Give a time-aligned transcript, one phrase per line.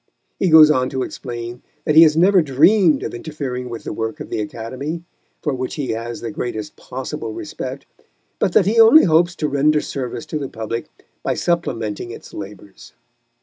[0.39, 4.19] He goes on to explain that he has never dreamed of interfering with the work
[4.19, 5.03] of the Academy,
[5.43, 7.85] for which he has the greatest possible respect,
[8.39, 10.87] but that he only hopes to render service to the public
[11.21, 12.93] by supplementing its labours.